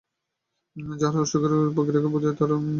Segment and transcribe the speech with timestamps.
[0.95, 2.35] যা উৎসর্গের আনুষ্ঠানিক প্রক্রিয়াকে বোঝায়।